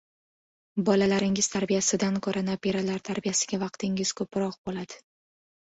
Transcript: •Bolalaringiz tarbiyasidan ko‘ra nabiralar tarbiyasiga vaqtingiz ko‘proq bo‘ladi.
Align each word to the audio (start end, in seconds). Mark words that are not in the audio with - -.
•Bolalaringiz 0.87 1.49
tarbiyasidan 1.57 2.17
ko‘ra 2.29 2.43
nabiralar 2.49 3.05
tarbiyasiga 3.13 3.63
vaqtingiz 3.67 4.17
ko‘proq 4.25 4.59
bo‘ladi. 4.67 5.03